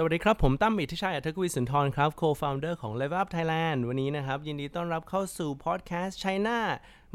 [0.00, 6.56] สวัสดีครับ ผมตั้มอิทธิชัยอัธกวิสุนทรครับ co-founder ของ Level Up Thailand วันนี้นะครับ ยินดีต้อนรับเข้าสู่ podcast China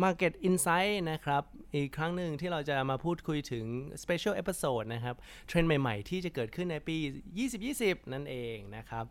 [0.04, 1.44] Market Insight นะครับ
[1.76, 3.66] อีกครั้งหนึ่งที่เราจะมาพูดคุยถึง
[4.04, 5.16] special episode นะครับ
[5.48, 6.98] เทรนด์ใหม่ ๆ ที่จะเกิดขึ้นในปี
[7.56, 9.06] 2020 นั่นเองนะครับ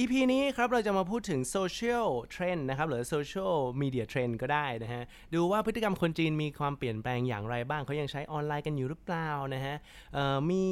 [0.00, 5.02] EP นี้ครับเราจะมาพูดถึงโซเชียลเทรนด์นะครับหรือโซเชียลมีเดียเทรนด์ก็ได้นะฮะ
[5.34, 9.76] ดูว่าพฤติกรรมคนจีนมีความเปลี่ยนแปลงอย่างไรบ้างเขายังใช้ออนไลน์กันอยู่หรือเปล่านะฮะ
[10.50, 10.62] มี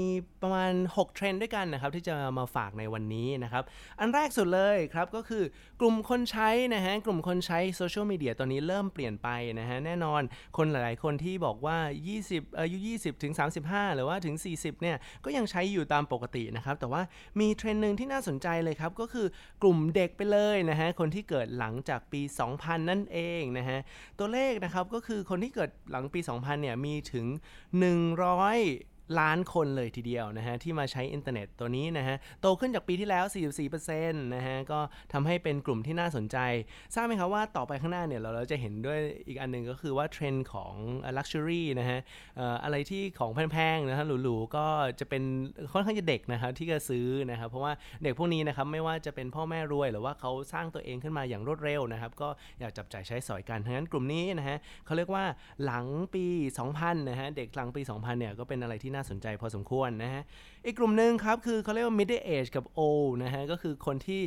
[0.42, 3.64] ประมาณ 6 เทรนด์ด้วยกันนะครับ ที่จะมาฝากในวันนี้นะครับ
[4.01, 5.45] อันแรกสุดเลยครับ ก็คือ
[5.80, 10.23] กลุ่มคนใช้นะฮะ กลุ่มคนใช้โซเชียลมีเดียตอนนี้เริ่มเปลี่ยนไปนะฮะ แน่นอน
[10.57, 11.76] คนหลาย ๆ คนที่บอกว่า
[12.18, 13.32] 20อายุ 20 ถึง
[13.65, 17.02] 35 หรือว่าถึง 40 เนี่ยก็ยังใช้อยู่ตามปกตินะครับแต่ว่า
[17.40, 19.24] มีเทรนด์หนึ่งที่น่าสนใจเลยครับก็คือือ
[19.63, 22.21] กลุ่มเด็กไปเลยนะฮะคนที่เกิดหลังจากปี
[22.55, 23.79] 2000 นั่นเองนะฮะ
[24.19, 27.27] ตัวเลขนะครับก็คือคนที่เกิดหลังปี 2000 เนี่ยมีถึง
[27.88, 33.24] 100 ล้านคนเลยทีเดียวนะฮะที่มาใช้อินเทอร์เน็ตตัวนี้นะฮะโตขึ้นจากปีที่แล้ว
[33.68, 34.80] 44%นะฮะก็
[35.12, 36.38] ทำให้เป็นกลุ่มที่น่าสนใจ
[36.95, 38.98] ทราบไหมครับว่าต่อไปข้างหน้าเนี่ยเราเราจะเห็นด้วย
[39.29, 40.74] อีกอันหนึ่งก็คือว่าเทรนด์ของ
[41.16, 41.98] luxury นะฮะ
[42.36, 44.66] เอ่ออะไรที่ของแพงๆนะฮะหรูๆก็
[45.01, 45.23] จะเป็น
[45.73, 52.29] ค่อนข้างจะเด็กนะครับที่จะซื้อนะครับเพราะว่าเด็กพวกนี้นะครับไม่ว่าจะเป็นพ่อแม่รวย หรือว่าเขาสร้างตัวเองขึ้นมาอย่างรวดเร็วนะครับก็
[52.60, 55.24] อยากจับจ่ายใช้สอยกันทั้งนั้นกลุ่มนี้นะฮะเขาเรียกว่า
[55.64, 56.24] หลังปี
[56.68, 60.23] 2000นะฮะเด็กหลังปี 2000เนี่ยก็เป็นอะไรที่น่า่าสนใจพอสมควรนะฮะ
[60.66, 64.21] อีกกลุ่มหนึ่งครับคือเขาเรียกว่า middle age กับ old นะฮะ ก็คือคนที่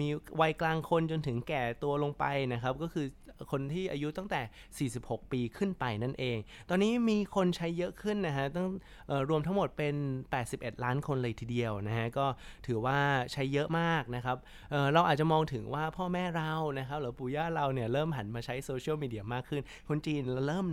[0.00, 0.08] มี
[0.40, 3.06] วัยกลางคนจนถึงแก่ตัวลงไปนะครับ ก็คือ
[3.50, 6.38] คนที่อายุตั้งแต่ 46 ปีขึ้นไปนั่นเอง
[6.68, 8.66] ตอนนี้มีคนใช้เยอะขึ้นนะฮะตั้ง
[9.10, 9.94] ออรวมทั้งหมดเป็น
[10.38, 12.26] 81 ล้านคนเลยทีเดียวนะฮะก็
[12.66, 12.98] ถือว่า
[13.32, 20.66] ใช้เยอะมากนะครับเราอาจจะมองถึงว่าพ่อแม่เรานะครับหรือปู่ย่าเราเนี่ยเริ่มหันมาใช้โซเชียลมีเดียมากขึ้น คนจีนเริ่ม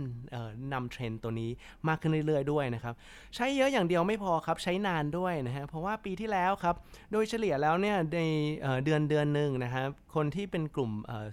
[0.72, 1.50] นำเทรนด์ตัวนี้
[1.88, 2.94] มากขึ้นเรื่อยๆด้วยนะครับ
[3.36, 6.74] ใช้เยอะอย่างเดียวไม่พอครับใช้นานด้วยนะฮะเพราะว่าปีที่แล้วครับ
[7.12, 8.20] โดยเฉลี่ยแล้วเนี่ยใน
[8.62, 10.90] เเดือนเดือนหนึ่งนะครับคนที่เป็นกลุ่ม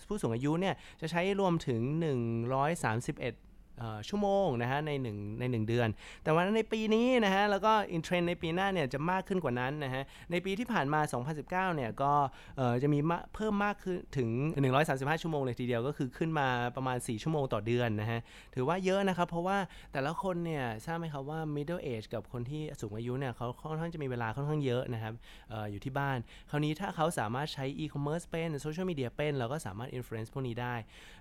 [0.08, 1.82] ผู้สูงอายุเนี่ยจะใช้ช้รวมถึง
[2.52, 3.36] 131เอ่อ
[4.10, 5.88] ชั่วโมงนะฮะใน1ใน 1 เดือน
[6.24, 11.00] แต่ว่าในปีนี้นะฮะแล้วก็ in trend ในปีหน้าเนี่ยจะมากขึ้นกว่านั้นนะฮะในปีที่ผ่านมา
[11.38, 12.14] 2019 เนี่ยก็
[12.84, 13.00] จะมี
[13.36, 14.30] เพิ่มมากขึ้นถึง
[14.76, 18.20] 135 ชั่วโมงเลยทีเดียวก็คือขึ้นมาประมาณ 4 ชั่วโมงต่อเดือนนะฮะ
[18.56, 19.58] ถือว่าเยอะนะครับ เพราะว่า
[19.94, 25.14] แต่ละคนเนี่ยทราบไหมครับว่า middle age กับคนที่สูงอายุเนี่ยเขาค่อนข้างจะมีเวลาค่อนข้างเยอะนะครับ
[25.52, 26.18] อออยู่ที่บ้าน
[26.50, 30.76] คราวนี้ถ้าเขาสามารถใช้ e-commerce เป็นโซเชียลมีเดียเป็นเราก็สามารถ influence พวกนี้ได้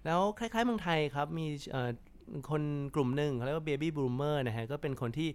[0.05, 1.47] แล้วคล้ายๆเมืองไทยครับมี
[2.51, 2.63] คน
[2.95, 5.29] กลุ่มหนึ่งเขาเรียกว่า baby boomer นะฮะก็เป็นคนที่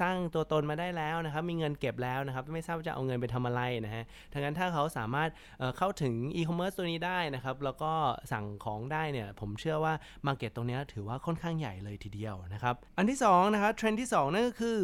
[0.00, 7.92] สร้างตัวตนมาได้แล้วนะครับ มีเงินเก็บแล้วนะครับ ไม่ทราบว่าจะเอาเงินไปทำอะไรนะฮะทั้งนั้นถ้าเขาสามารถเเข้าถึง e-commerce ตัวนี้ได้นะครับ แล้วก็
[8.32, 9.94] สั่งของได้เนี่ย ผมเชื่อว่า
[10.26, 14.78] market ตรงนี้ถือว่าค่อนข้างใหญ่เลยทีเดียวนะครับ อันที่สองนะครับเทรนด์ที่สองนั่นก็คือ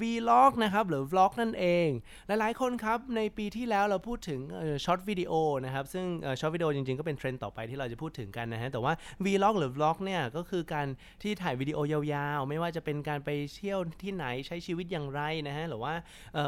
[0.00, 1.88] vlog นะครับ หรือ vlog นั่นเอง
[2.26, 4.40] หลายๆคนครับ ในปีที่แล้วเราพูดถึง
[4.84, 5.32] short video
[5.64, 6.04] นะครับ ซึ่ง
[6.40, 8.92] short video จริงๆ ก็เป็นเทรนด์ต่อไปที่เราจะพูดถึงกันนะฮะแต่ว่า
[9.24, 10.86] vlog หรือ vlog เนี่ยก็คือการ
[11.22, 15.94] ที่ถ่ายวิดีโอยาวๆ ไม่ว่าจะเป็นการไปเที่ยวที่ไหนใช้ชีวิตอย่างไรนะฮะหรือว่า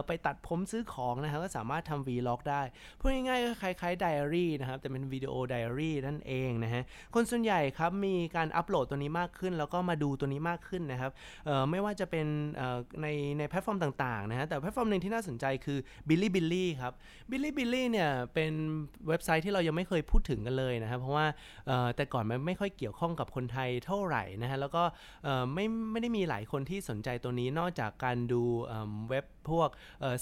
[0.07, 2.63] ไปตัดผมซื้อของนะฮะก็สามารถทำ vlog ได้
[2.99, 6.83] พูดง่ายๆก็คล้ายๆไดอารี่นะครับแต่เป็นวิดีโอไดอารี่นั่นเองนะฮะ
[7.15, 11.11] คนส่วนใหญ่ครับมีการอัปโหลดตัวนี้มากขึ้น แล้วก็มาดูตัวนี้มากขึ้นนะครับ
[11.71, 12.27] ไม่ว่าจะเป็น
[13.03, 13.07] ใน
[13.39, 15.79] ในแพลตฟอร์มต่างๆนะฮะแต่แพลตฟอร์มหนึ่งที่น่าสนใจคือ
[16.09, 16.93] Bilibili ครับ
[17.31, 18.53] Bilibili เนี่ยเป็น
[19.09, 21.27] เว็บไซต์ที่เรายังไม่เคยพูดถึงกันเลยนะครับ เพราะว่า
[21.97, 24.83] แต่ก่อนมันไม่ค่อยเกี่ยวข้องกับคนไทยเท่าไหร่นะฮะแล้วก็
[25.55, 28.43] ไม่ไม่ได้มีหลายคนที่สนใจตัวนี้นอกจากการดู
[29.09, 29.71] เว็บพวก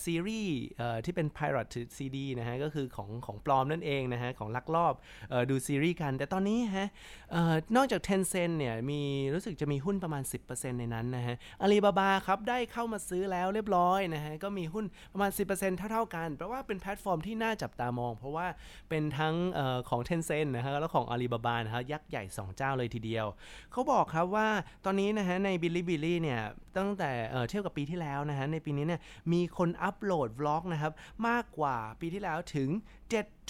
[0.05, 0.59] ซีรีส์
[1.05, 4.95] ที่เป็น pirate CD นะฮะก็คือของของปลอมนั่นเองนะฮะของลักลอบ
[5.33, 6.89] ออดูซีรีส์กัน แต่ตอนนี้ฮะ
[7.35, 9.01] ออนอกจาก Tencent เนี่ยมี
[9.35, 18.47] รู้สึกจะมีหุ้นประมาณ 10%ในนั้นนะฮะอาลีบาบาครับได้เข้ามาซื้อแล้วเรียบร้อยนะฮะก็มีหุ้นประมาณ 10%เท่าๆกันแปลว่าเป็นแพลตฟอร์มที่น่าจับตามอง เพราะว่า
[18.89, 23.27] เป็นทั้งออของ Tencent นะฮะแล้วของอาลีบาบานะฮะยักษ์ใหญ่ 2 เจ้าเลยทีเดียว
[23.73, 24.49] เขาบอกอกครับว่า
[24.85, 26.41] ตอนนี้นะฮะในบิลลี่บิลลี่เนี่ย
[26.77, 27.11] ตั้งแต่
[27.49, 29.01] เทียบกับปีที่แล้วนะฮะในปีนี้เนี่ย
[29.33, 30.93] มีคนอัปโหลดวล็อกนะครับ
[31.29, 32.69] มากกว่าปีที่แล้วถึง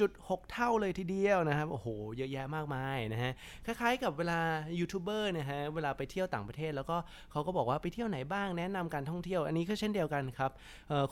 [0.00, 1.86] 7.6เท่าเลยทีเดียวนะครับ โอ้โห
[2.16, 3.32] เยอะแยะมากมายนะฮะ
[3.66, 4.38] คล้ายๆกับเวลา
[4.78, 6.96] ยูทูบเบอร์นะฮะ เวลาไปเที่ยวต่างประเทศ แล้วก็
[7.32, 10.50] เขาก็บอกว่าไปเที่ยวไหนบ้างแนะนำการท่องเที่ยว อันนี้ก็เช่นเดียวกันครับ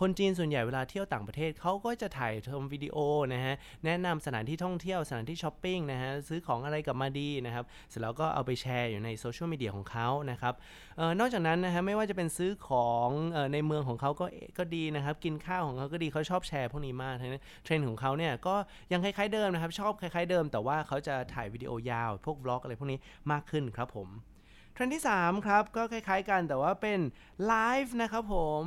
[0.01, 2.97] คนจีนส่วนใหญ่เวลาเที่ยวต่างประเทศเขาก็จะถ่ายทำวิดีโอ
[3.35, 3.55] นะฮะ
[3.85, 10.55] แนะนำสถานที่ท่องเที่ยวสถานที่ช้อปปิ้งนะฮะ ซื้อของอะไรกลับมาดีนะครับ เสร็จแล้วก็เอาไปแชร์อยู่ในโซเชียลมีเดียของเขานะครับ
[11.01, 14.27] ออนอกจากนั้นนะฮะ ไม่ว่าจะเป็นซื้อของออในเมืองของเขาก็
[14.59, 18.55] ก็ดีนะครับ กินข้าวของเขาก็ดีเขาชอบแชร์พวกนี้มากนะเทรนด์ของเขาเนี่ยก็
[18.93, 22.99] ยังคล้ายๆเดิมนะครับ ชอบคล้ายๆเดิม แต่ว่าเขาจะถ่ายวิดีโอยาว พวก vlog อะไรพวกนี้
[23.33, 24.09] มากขึ้นครับผม
[24.81, 27.01] เทรนด์ที่ 3 ครับ ก็คล้ายๆกันแต่ว่าเป็น
[27.49, 28.63] ไลฟ์นะครับผม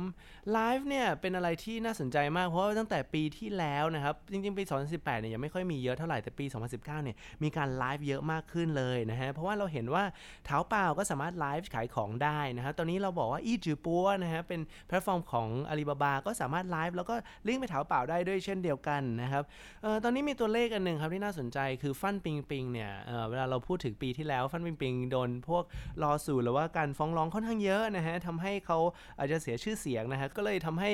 [0.52, 10.04] ไลฟ์เนี่ยเป็นอะไรที่น่าสนใจมากเพราะว่าตั้งแต่ปีที่แล้วนะครับ จริงๆ ปี 2018 เนี่ยยังไม่ค่อยมีเยอะเท่าไหร่ แต่ปี 2019 เนี่ยมีการไลฟ์เยอะมากขึ้นเลยนะฮะ เพราะว่าเราเห็นว่า
[10.46, 17.14] Taobao ก็สามารถไลฟ์ขายของได้นะฮะตอนนี้เราบอกว่า Yizhibo นะฮะเป็นแพลตฟอร์มของอาลีบาบาก็สามารถไลฟ์แล้วก็
[17.46, 19.42] ลิงก์ไป Taobao ได้ด้วยเช่นเดียวกันนะครับ
[19.84, 25.64] ออตอนนี้มีตัวเลขอันหนึ่งครับที่น่าสนใจคือฟ่านปิงปิงเนี่ยเวลาเราพูดถึงปีที่แล้วฟ่านปิงปิงโดนพวก
[26.04, 28.78] รอสู่หรือว่าการฟ้องร้องค่อนข้างเยอะนะฮะทำให้เขา
[29.18, 30.90] อาจจะเสียชื่อเสียงนะฮะก็เลยทำให้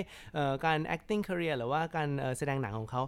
[0.66, 2.08] การ acting career หรือว่าการ
[2.38, 3.02] แสดงหนังของเขา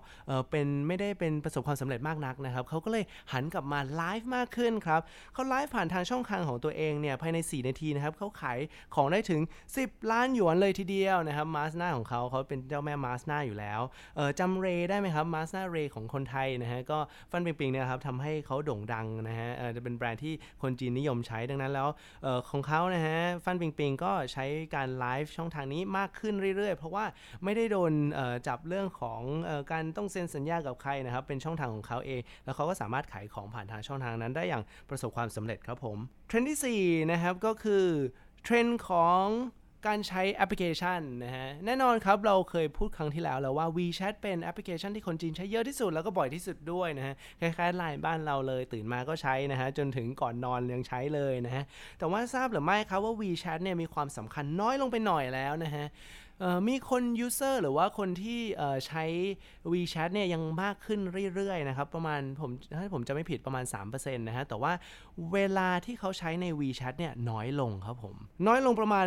[0.50, 5.00] เป็นไม่ได้เป็นประสบความสำเร็จมากนักนะครับเขาก็เลยหันกลับมาไลฟ์มากขึ้นครับ
[5.32, 8.58] เขาไลฟ์ผ่านทางช่องทางของตัวเองเนี่ยภายใน 4 นาทีนะครับเขาขาย
[8.94, 9.40] ของได้ถึง
[9.76, 13.80] 10 ล้านหยวนเลยทีเดียวนะครับมาสนาของเขาเขาเป็นเจ้าแม่มาสนาอยู่แล้ว
[14.38, 16.98] จำเรได้ไหมครับมาสนาเรของคนไทยนะฮะก็
[17.30, 21.79] ฟ่านปิงปิงเนี่ยครับทำให้เขาโด่งดังนะฮะจะเป็นแบรนด์ที่คนจีนนิยมใช้ดังนั้นแล้ว
[22.50, 24.44] ของเขานะฮะฟ่านปิงปิงก็ใช้
[24.74, 27.04] การไลฟ์ช่องทางนี้มากขึ้นเรื่อยๆ เพราะว่า
[27.44, 27.92] ไม่ได้โดน
[28.48, 35.98] จับเรื่องของอการต้องเซ็นสัญญากับใครนะครับ เป็นช่องทางของเขาเอง แล้วเขาก็สามารถขายของผ่านทางช่องทางนั้นได้อย่างประสบความสำเร็จครับผม
[36.28, 37.86] เทรนด์ที่4นะครับก็คือ
[38.44, 39.24] เทรนด์ของ
[39.86, 51.64] การใช้แอปพลิเคชันนะฮะ แน่นอนครับเราเคยพูดครั้งที่แล้วแล้วว่า WeChat เป็นแอปพลิเคชันที่คนจีนใช้เยอะที่สุดแล้วก็บ่อยที่สุดด้วยนะฮะ คล้ายๆไลน์บ้านเราเลยตื่นมาก็ใช้นะฮะ จนถึงก่อนนอนยังใช้เลยนะฮะ
[51.98, 55.86] แต่ว่าทราบหรือไม่ครับว่า WeChat เนี่ยมีความสำคัญน้อยลงไปหน่อยแล้วนะฮะ
[56.68, 58.40] มีคนยูเซอร์หรือว่าคนที่
[58.86, 59.04] ใช้
[59.72, 61.00] WeChat เนี่ยยังมากขึ้น
[61.34, 64.72] เรื่อยๆนะครับประมาณผมถ้าผมจะไม่ผิดประมาณ 3%นะฮะแต่ว่า
[65.32, 68.16] เวลาที่เขาใช้ใน WeChat เนี่ยน้อยลงครับผม
[68.46, 69.06] น้อยลงประมาณ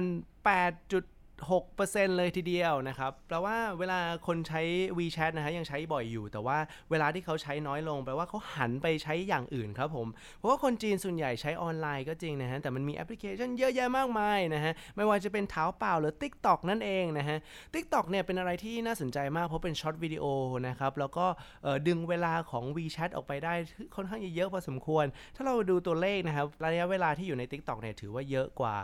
[0.50, 0.94] 8
[1.42, 4.62] 6%เลยทีเดียวนะครับ แปลว่าเวลาคนใช้
[4.98, 6.58] WeChat นะฮะยังใช้บ่อยอยู่ แต่ว่า
[6.92, 10.08] เวลาที่เขาใช้น้อยลง แปลว่าเขาหันไปใช้อย่างอื่นครับผม
[10.38, 17.38] เพราะว่าคนจีนส่วนใหญ่ใช้ออนไลน์ก็จริงนะฮะ แต่มันมีแอปพลิเคชันเยอะแยะมากมายนะฮะ ไม่ว่าจะเป็น Taobao หรือ TikTok นั่นเองนะฮะ
[17.74, 20.26] TikTok เนี่ยเป็นอะไรที่น่าสนใจมากเพราะเป็น short video
[20.68, 21.26] นะครับ แล้วก็
[21.88, 23.54] ดึงเวลาของ WeChat ออกไปได้
[23.96, 25.06] ค่อนข้างเยอะพอสมควร
[25.36, 28.76] ถ้าเราดูตัวเลขนะครับระยะเวลาที่อยู่ใน TikTok เนี่ยถือว่าเยอะกว่า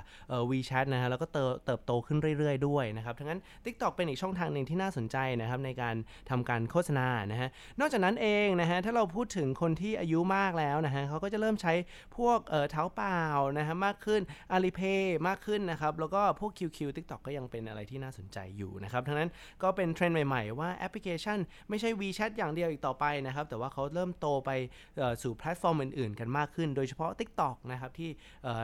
[0.52, 5.96] WeChat นะฮะ แล้วก็เติบโตขึ้นเรื่อยๆด้วยนะครับทั้งนั้น TikTok เป็นอีกช่องทางหนึ่งที่น่าสนใจนะครับในการ
[6.30, 7.50] ทำการโฆษณานะฮะ
[7.80, 11.74] นอกจากนั้นเองนะฮะถ้าเราพูดถึงคนที่อายุมากแล้วนะฮะเขาก็จะเริ่มใช้
[12.18, 13.22] พวกเอ่อ Taobao
[13.58, 14.22] นะฮะมากขึ้น
[14.56, 19.30] Alipay มากขึ้นนะครับแล้วก็พวก QQ TikTok ก็ยังเป็นอะไรที่น่าสนใจอยู่นะครับทั้งนั้น
[19.64, 21.40] ก็เป็นเทรนด์ใหม่ๆ ว่าแอปพลิเคชัน
[21.70, 24.52] ไม่ใช่ WeChat อย่างเดียวอีกต่อไปนะครับแต่ว่าเขาเริ่มโตไป
[25.24, 28.10] สู่แพลตฟอร์มอื่นๆ กันมากขึ้น โดยเฉพาะ TikTok นะครับที่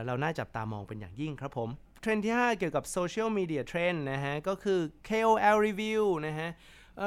[0.06, 1.70] เราน่าจับตามองเป็นอย่างยิ่งครับผม
[2.06, 4.80] เทรนด์ที่ 5 เกี่ยวกับโซเชียลมีเดียเทรนด์นะฮะ ก็คือ
[5.10, 6.50] KOL review นะฮะ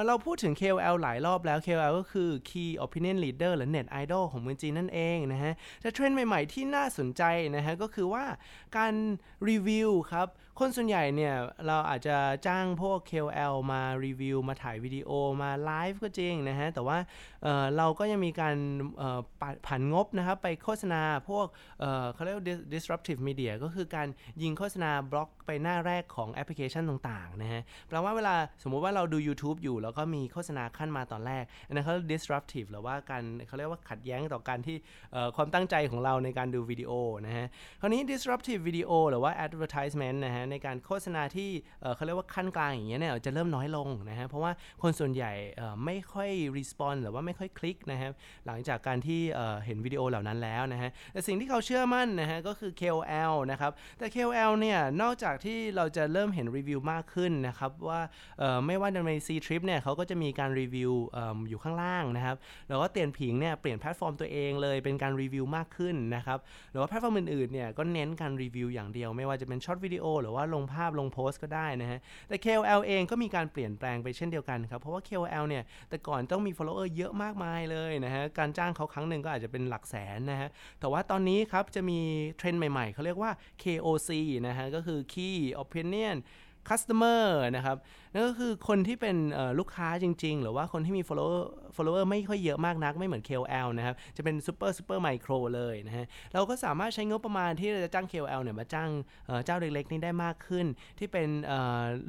[0.06, 7.22] เราพูดถึง KOL หลายรอบแล้ว KOL ก็คือ Key Opinion Leader หรือ Net Idol ของเมืองจีนนั่นเองนะฮะแต่เทรนด์ใหม่ ๆ ที่น่าสนใจ
[7.56, 8.24] นะฮะ ก็คือว่า
[8.76, 8.94] การ
[9.48, 10.28] รีวิวครับ
[10.58, 11.34] คนส่วนใหญ่เนี่ย
[11.66, 12.16] เราอาจจะ
[12.46, 15.10] จ้างพวก KOL มารีวิว มาถ่ายวิดีโอ
[15.42, 16.98] มาไลฟ์ก็จริงนะฮะ แต่ว่า
[17.42, 18.56] เราก็ยังมีการ
[19.66, 21.46] ผันงบนะครับ ไปโฆษณาพวก
[21.80, 22.38] เเขาเรียก
[22.74, 24.08] disruptive media ก็คือการ
[24.42, 34.76] ยิงโฆษณาบล็อกไปหน้าแรกของแอปพลิเคชันต่างๆนะฮะแปลว่าเวลาสมมุติว่าเราดู YouTube อยู่ แล้วก็มีโฆษณาขั้นมาตอนแรก อันนั้นเขา disruptive หรือว่าการเขาเรียกว่าขัดแย้งต่อการที่
[35.36, 36.92] ความตั้งใจของเราในการดูวิดีโอ
[37.26, 37.46] นะฮะ
[37.80, 41.50] คราวนี้ disruptive video หรือว่า advertisement นะฮะในการโฆษณาที่
[41.94, 44.52] เขาเรียกว่าขั้นกลางอย่างเงี้ยเนี่ยจะเริ่มน้อยลงนะฮะเพราะว่า
[44.82, 45.32] คนส่วนใหญ่
[45.84, 48.12] ไม่ค่อย respond หรือว่าไม่ค่อยคลิกนะครับ
[48.46, 49.20] หลังจากการที่
[49.64, 58.00] เห็นวิดีโอเหล่านั้นแล้วนะฮะแต่สิ่งที่เขาเชื่อมั่นนะฮะก็คือ KOL นะครับแต่ KOL เนี่ยนอกจากที่เราจะเริ่มเห็นรีวิวมากขึ้นนะครับว่า
[58.66, 60.92] ไม่ว่าใน Ctrip เนี่ยเขาก็จะมีการรีวิว
[61.48, 62.36] อยู่ข้างล่างนะครับ
[62.68, 66.38] แล้วก็ Dianping เนี่ยเปลี่ยนแพลตฟอร์มตัวเองเลยเป็นการรีวิวมากขึ้นนะครับ
[66.70, 80.48] หรือว่าแพลตฟอร์มอื่นๆเนี่ยก็เน้นการรีวิวอย่างเดียว ไม่ว่าจะเป็น short video หรือว่าว่าลงภาพลงโพสต์ก็ได้นะฮะ แต่ KOL เองก็มีการเปลี่ยนแปลงไปเช่นเดียวกันครับ เพราะว่า KOL เนี่ย แต่ก่อนต้องมี follower เยอะมากมายเลยนะฮะ การจ้างเขาครั้งหนึ่งก็อาจจะเป็นหลักแสนนะฮะ
[80.80, 82.00] แต่ว่าตอนนี้ครับจะมี
[82.36, 83.30] เทรนด์ใหม่ๆ เขาเรียกว่า
[83.62, 84.10] KOC
[84.46, 86.16] นะฮะ ก็คือ Key Opinion
[86.68, 87.24] customer
[87.56, 87.76] นะครับ
[88.12, 89.16] นั่นก็คือคนที่เป็น
[89.58, 91.42] ลูกค้าจริง ๆ หรือว่าคนที่มี follower
[91.76, 98.90] follower ไม่ค่อยเยอะมากนัก ไม่เหมือน KOL นะครับ จะเป็น super super micro เลยนะฮะ เราก็สามารถใช้งบประมาณที่เราจะจ้าง KOL เนี่ยมาจ้าง
[99.44, 100.66] เจ้าเล็กๆนี่ได้มากขึ้น
[100.98, 101.28] ที่เป็น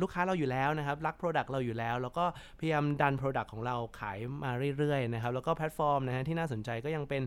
[0.02, 2.26] ลูกค้าเราอยู่แล้วนะครับ รัก product เราอยู่แล้ว แล้วก็
[2.60, 7.24] พยายามดัน product ของเราขายมาเรื่อยๆนะครับ แล้วก็แพลตฟอร์มนะฮะที่น่าสนใจก็ยังเป็น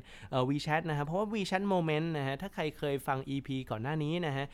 [0.49, 4.47] WeChat นะครับ เพราะว่า WeChat Moment นะฮะ ถ้าใครเคยฟัง EP ก่อนหน้านี้นะฮะ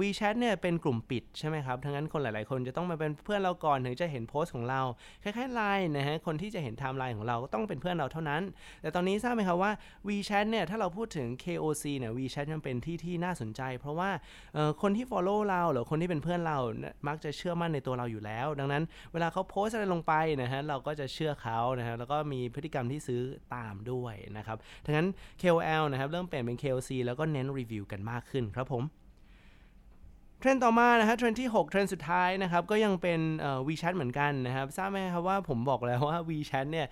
[0.00, 4.80] WeChat เนี่ยเป็นกลุ่มปิดใช่ไหมครับทั้งนั้นคนหลายๆ คนจะต้องมาเป็นเพื่อนเราก่อนถึงจะเห็นโพสต์ของเรา
[5.22, 8.42] คล้ายๆไลน์นะฮะคนที่จะเห็นไทม์ไลน์ของเราก็ต้องเป็นเพื่อนเราเท่านั้น
[8.82, 9.72] แต่ตอนนี้ทราบไหมครับว่า
[10.08, 14.10] WeChat เนี่ยถ้าเราพูดถึง KOC เนี่ย WeChat ยังเป็นที่ที่น่าสนใจ เพราะว่า
[14.82, 16.58] คนที่ follow เราหรือคนที่เป็นเพื่อนเรา
[17.08, 18.82] มักจะเชื่อมั่นในตัวเราอยู่แล้ว ดังนั้น
[19.12, 23.20] เวลาเขาโพสอะไรลงไปนะฮะเราก็จะเชื่อเขานะฮะแล้วก็มีพฤติกรรมที่ซื้อ
[23.54, 25.08] ตามด้วยนะครับดังนั้น
[25.42, 28.84] KOL นะครับเริ่มเปลี่ยนเป็น KOC แล้วก็เน้นรีวิวกันมากขึ้นครับผม
[30.46, 33.20] ทรนด์ต่อมานะฮะเทรนด์ที่ 6 เทรนด์สุดท้ายนะครับ ก็ยังเป็น
[33.68, 36.86] วีแชทเหมือนกันนะครับ ทราบไหมครับว่าผมบอกแล้วว่า WeChat เนี่ย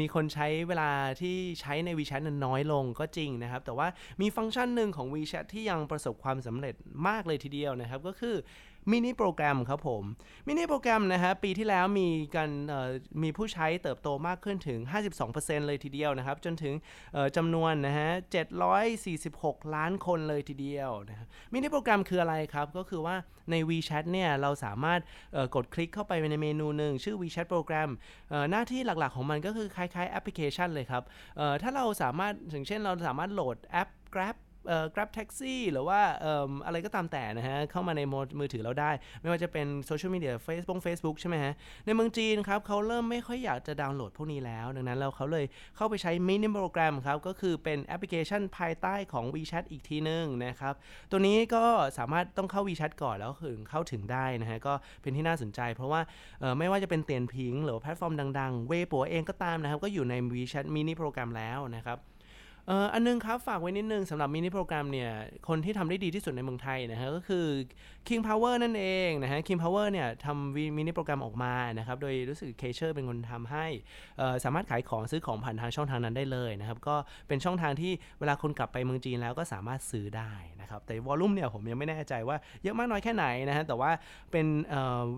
[0.00, 3.88] มีคนใช้เวลาที่ใช้ใน WeChat นั้นน้อยลงก็จริงนะครับ แต่ว่า
[4.20, 6.74] มีฟังก์ชันหนึ่งของ WeChat ที่ยังประสบความสำเร็จ
[7.08, 8.34] มากเลยทีเดียวนะครับ ก็คือ
[8.90, 10.04] มินิโปรแกรมครับผม
[10.46, 12.50] มินิโปรแกรมนะฮะปีที่แล้วมีกัน
[13.22, 14.78] มีผู้ใช้เติบโตมากขึ้นถึง
[15.22, 16.74] 52%เลยทีเดียวนะครับ จนถึง
[17.36, 18.10] จำนวนนะฮะ
[19.12, 23.16] 746 ล้านคนเลยทีเดียวนะมินิโปรแกรมคืออะไรครับ ก็คือว่า
[23.50, 25.00] ใน WeChat เนี่ยเราสามารถ
[25.54, 27.90] กดคลิกเข้าไปในเมนูหนึ่งชื่อ WeChat โปรแกรม
[28.50, 31.02] หน้าที่หลักๆของมันก็คือคล้ายๆแอปพลิเคชันเลยครับ
[31.62, 34.36] ถ้าเราสามารถอย่างเช่นเราสามารถโหลดแอป Grab
[34.94, 36.26] Grab Taxi หรือว่าอ
[36.66, 38.02] อะไรก็ตามแต่นะฮะ เข้ามาใน
[38.40, 41.52] มือถือเราได้ ไม่ว่าจะเป็นโซเชียลมีเดีย Facebook Facebook ใช่ไหมฮะ
[41.86, 45.44] ในเมืองจีนครับเขาเริ่มไม่ค่อยอยากจะดาวน์โหลดพวกนี้แล้ว ดังนั้นเราเขาเลย
[45.76, 50.74] เข้าไปใช้ Mini Program ครับ ก็คือเป็นแอปพลิเคชันภายใต้ของ WeChat อีกทีนึงนะครับ
[51.10, 51.64] ตัวนี้ก็
[51.98, 56.00] สามารถต้องเข้า WeChat ก่อนแล้วถึงเข้าถึงได้นะฮะ ก็เป็นที่น่าสนใจ เพราะว่า
[56.58, 61.98] ไม่ว่าจะเป็น Dianping หรือแพลตฟอร์มดังๆ เวปัวเองก็ตามนะครับ ก็อยู่ใน WeChat มินิโปรแกรมแล้วนะครับ
[62.70, 65.10] อ่ออันนึงครับ ฝากไว้นิดนึงสำหรับ Mini Program เนี่ย
[65.48, 67.46] คนที่ทำได้ดีที่สุดในเมืองไทยนะฮะก็คือ
[68.08, 73.66] King Power นั่นเองนะฮะ King Power เนี่ยทำ Mini Program ออกมานะครับ โดยรู้สึกเคเชอร์เป็นคนทำให้
[74.44, 76.96] สามารถขายของซื้อของผ่านทางช่องทางนั้นได้เลยนะครับ ก็
[77.28, 83.90] เป็นช่องทางที่เวลาคนกลับไปเมืองจีนแล้วก็สามารถซื้อได้นะครับ แต่ volume เนี่ยผมยังไม่แน่ใจว่าเยอะมากน้อยแค่ไหนนะฮะ แต่ว่า
[84.32, 84.46] เป็น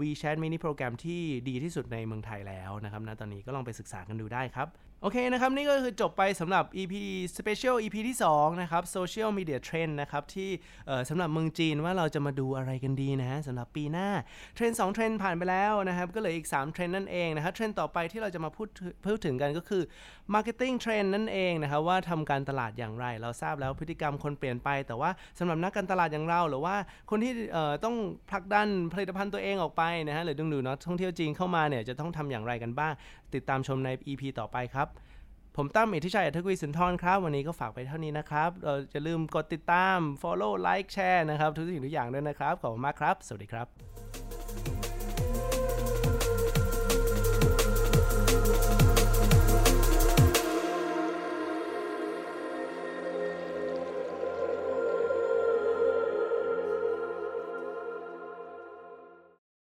[0.01, 4.69] WeChat Mini Program ที่ดีที่สุดในเมืองไทยแล้วนะครับนะตอนนี้ก็ลองไปศึกษากันดูได้ครับ
[5.03, 6.95] โอเคนะครับ นี่ก็คือจบไปสำหรับ EP
[7.39, 10.51] Special EP ที่ 2 นะครับ Social Media Trend นะครับ ที่
[11.09, 14.09] สำหรับเมืองจีนว่าเราจะมาดูอะไรกันดีนะฮะสำหรับปีหน้า
[14.55, 18.69] เทรนด์2เทรนด์ผ่านไปแล้วนะครับ ก็เหลืออีก 3 เทรนด์นั่นเองนะครับเทรนด์ต่อไปที่เราจะมาพูด
[19.05, 19.83] พูดถึงกันก็คือ
[20.35, 26.77] Marketing Trend นั่นเองนะครับ ว่าทำการตลาดอย่างไร เราทราบแล้วพฤติกรรมคนเปลี่ยนไป แต่ว่าสำหรับนักการตลาดอย่างเรา หรือว่า
[27.11, 27.33] คนที่
[27.85, 27.97] ต้อง
[28.31, 32.95] ผลักดันผลิตภัณฑ์ตัวเองออกไปนะฮะหรือดึงดูดนักท่องเที่ยวจีนเข้ามาเนี่ยจะต้องทำอย่างไรกันบ้าง
[33.35, 34.88] ติดตามชมใน EP ต่อไปครับ
[35.61, 44.28] ผมตั้มอิทธิชัยอัธกุลสุนทรครับ วันนี้ก็ฝากไปเท่านี้นะครับเราจะลืมกดติดตาม follow like แชร์นะครับ ทุกสิ่งทุกอย่างด้วยนะครับ ขอบคุณมากครับ สวัสดีครับ